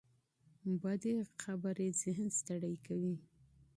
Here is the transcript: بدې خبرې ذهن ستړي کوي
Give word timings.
بدې 0.81 1.15
خبرې 1.41 1.87
ذهن 2.01 2.27
ستړي 2.39 2.75
کوي 2.85 3.15